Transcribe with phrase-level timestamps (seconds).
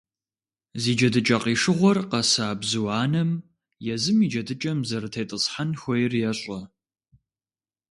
[0.81, 3.31] Зи джэдыкӀэ къишыгъуэр къэса бзу анэм
[3.93, 6.59] езым и джэдыкӀэм зэрытетӀысхьэн хуейр ещӀэ.